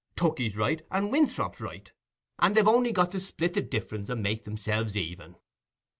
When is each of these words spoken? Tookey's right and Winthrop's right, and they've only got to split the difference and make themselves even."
Tookey's 0.15 0.57
right 0.57 0.83
and 0.89 1.11
Winthrop's 1.11 1.61
right, 1.61 1.91
and 2.39 2.55
they've 2.55 2.67
only 2.67 2.91
got 2.91 3.11
to 3.11 3.19
split 3.19 3.53
the 3.53 3.61
difference 3.61 4.09
and 4.09 4.23
make 4.23 4.45
themselves 4.45 4.97
even." 4.97 5.35